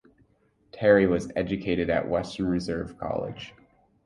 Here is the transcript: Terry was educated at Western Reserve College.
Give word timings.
Terry 0.71 1.05
was 1.05 1.31
educated 1.35 1.91
at 1.91 2.07
Western 2.09 2.47
Reserve 2.47 2.97
College. 2.97 3.53